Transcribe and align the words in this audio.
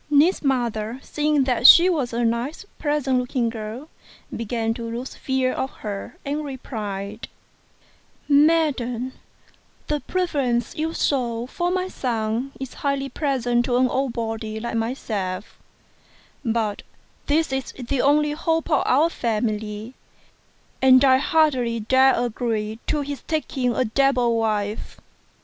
Ning's 0.09 0.41
mother, 0.41 0.99
seeing 1.03 1.43
that 1.43 1.67
she 1.67 1.87
was 1.87 2.11
a 2.11 2.25
nice 2.25 2.65
pleasant 2.79 3.19
looking 3.19 3.49
girl, 3.49 3.87
began 4.35 4.73
to 4.73 4.89
lose 4.89 5.13
fear 5.13 5.53
of 5.53 5.69
her, 5.85 6.17
and 6.25 6.43
replied," 6.43 7.27
Madam, 8.47 9.13
the 9.85 9.99
preference 9.99 10.75
you 10.75 10.91
shew 10.95 11.45
for 11.45 11.69
my 11.69 11.87
son 11.87 12.51
is 12.59 12.73
highly 12.73 13.09
pleasing 13.09 13.61
to 13.61 13.77
an 13.77 13.87
old 13.89 14.13
body 14.13 14.59
like 14.59 14.73
myself; 14.75 15.59
but 16.43 16.81
this 17.27 17.53
is 17.53 17.71
the 17.73 18.01
only 18.01 18.31
hope 18.31 18.71
of 18.71 18.81
our 18.87 19.07
family, 19.07 19.93
and 20.81 21.05
I 21.05 21.17
hardly 21.17 21.79
dare 21.81 22.15
agree 22.15 22.79
to 22.87 23.01
his 23.01 23.21
taking 23.21 23.75
a 23.75 23.85
devil 23.85 24.35
wife." 24.35 24.99